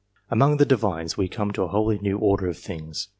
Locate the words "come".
1.27-1.51